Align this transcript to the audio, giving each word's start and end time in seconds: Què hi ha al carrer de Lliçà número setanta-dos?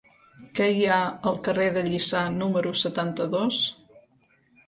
Què 0.59 0.67
hi 0.75 0.79
ha 0.93 1.01
al 1.31 1.35
carrer 1.47 1.67
de 1.75 1.83
Lliçà 1.89 2.23
número 2.37 2.73
setanta-dos? 2.87 3.59